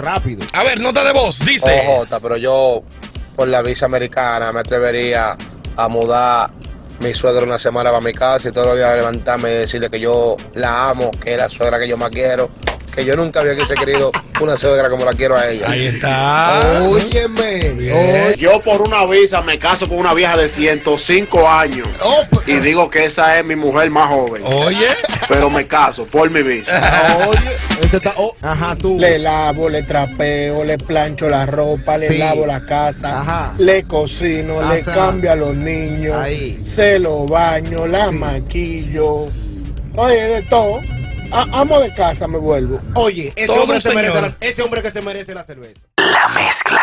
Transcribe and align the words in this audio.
Rápido. 0.00 0.46
A 0.52 0.64
ver, 0.64 0.80
nota 0.80 1.04
de 1.04 1.12
voz, 1.12 1.38
dice. 1.44 1.82
Ojo, 1.86 2.06
pero 2.20 2.36
yo 2.36 2.82
por 3.36 3.48
la 3.48 3.62
visa 3.62 3.86
americana 3.86 4.52
me 4.52 4.60
atrevería 4.60 5.36
a 5.76 5.88
mudar 5.88 6.50
mi 7.00 7.14
suegra 7.14 7.44
una 7.44 7.58
semana 7.58 7.90
para 7.90 8.02
mi 8.02 8.12
casa 8.12 8.48
y 8.48 8.52
todos 8.52 8.68
los 8.68 8.76
días 8.76 8.94
levantarme 8.96 9.50
y 9.50 9.54
decirle 9.54 9.88
que 9.88 9.98
yo 9.98 10.36
la 10.54 10.90
amo, 10.90 11.10
que 11.10 11.32
es 11.32 11.38
la 11.38 11.48
suegra 11.48 11.78
que 11.78 11.88
yo 11.88 11.96
más 11.96 12.10
quiero, 12.10 12.50
que 12.94 13.04
yo 13.04 13.16
nunca 13.16 13.40
había 13.40 13.56
querido 13.56 14.10
una 14.40 14.56
suegra 14.56 14.90
como 14.90 15.04
la 15.04 15.12
quiero 15.12 15.36
a 15.36 15.46
ella. 15.46 15.70
Ahí 15.70 15.86
está. 15.86 16.82
Óyeme. 16.82 17.49
Bien. 17.92 18.34
Yo 18.36 18.60
por 18.60 18.82
una 18.82 19.04
visa 19.06 19.42
me 19.42 19.58
caso 19.58 19.88
con 19.88 19.98
una 19.98 20.14
vieja 20.14 20.36
de 20.36 20.48
105 20.48 21.48
años 21.48 21.88
Oh, 22.02 22.22
pues, 22.30 22.48
y 22.48 22.60
digo 22.60 22.88
que 22.90 23.04
esa 23.04 23.38
es 23.38 23.44
mi 23.44 23.56
mujer 23.56 23.90
más 23.90 24.08
joven. 24.08 24.42
Oye. 24.44 24.88
Pero 25.28 25.50
me 25.50 25.66
caso 25.66 26.04
por 26.06 26.28
mi 26.30 26.42
visa. 26.42 27.18
oye, 27.28 27.56
este 27.82 27.96
está. 27.98 28.14
oh, 28.16 28.34
ajá, 28.42 28.74
tú. 28.76 28.98
Le 28.98 29.18
lavo, 29.18 29.68
le 29.68 29.82
trapeo, 29.82 30.64
le 30.64 30.78
plancho 30.78 31.28
la 31.28 31.46
ropa, 31.46 31.96
le 31.96 32.08
Sí. 32.08 32.18
lavo 32.18 32.46
la 32.46 32.64
casa, 32.64 33.20
Ajá. 33.20 33.52
le 33.58 33.84
cocino, 33.84 34.60
le 34.72 34.82
cambio 34.82 35.32
a 35.32 35.36
los 35.36 35.54
niños, 35.54 36.16
Ahí. 36.16 36.58
se 36.62 36.98
lo 36.98 37.26
baño, 37.26 37.86
la 37.86 38.08
Sí. 38.10 38.14
maquillo. 38.16 39.26
Oye, 39.96 40.22
de 40.26 40.42
todo. 40.42 40.80
A- 41.32 41.46
amo 41.60 41.78
de 41.78 41.94
casa 41.94 42.26
me 42.26 42.38
vuelvo. 42.38 42.80
Oye, 42.94 43.32
ese 43.36 43.52
hombre, 43.52 43.76
un 43.76 43.80
se 43.80 43.94
merece 43.94 44.14
señor. 44.16 44.34
la, 44.40 44.46
ese 44.46 44.62
hombre 44.62 44.82
que 44.82 44.90
se 44.90 45.00
merece 45.00 45.32
la 45.32 45.44
cerveza. 45.44 45.80
La 45.98 46.28
mezcla. 46.34 46.79